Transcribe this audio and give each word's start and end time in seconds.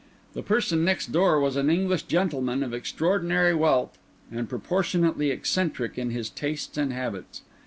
The 0.33 0.41
person 0.41 0.83
next 0.83 1.11
door 1.11 1.39
was 1.39 1.55
an 1.55 1.69
English 1.69 2.01
gentleman 2.07 2.63
of 2.63 2.73
extraordinary 2.73 3.53
wealth, 3.53 3.99
and 4.31 4.49
proportionately 4.49 5.29
eccentric 5.29 5.95
in 5.95 6.09
his 6.09 6.31
tastes 6.31 6.75
and 6.75 6.91
habits. 6.91 7.43